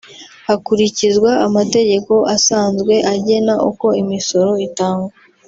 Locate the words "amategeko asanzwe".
1.47-2.93